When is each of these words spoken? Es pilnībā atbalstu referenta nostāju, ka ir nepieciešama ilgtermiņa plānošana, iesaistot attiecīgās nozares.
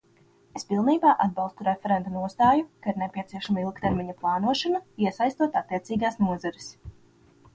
Es 0.59 0.63
pilnībā 0.69 1.09
atbalstu 1.25 1.65
referenta 1.67 2.13
nostāju, 2.13 2.63
ka 2.85 2.89
ir 2.93 2.97
nepieciešama 3.01 3.61
ilgtermiņa 3.65 4.17
plānošana, 4.23 4.83
iesaistot 5.09 5.59
attiecīgās 5.65 6.17
nozares. 6.29 6.73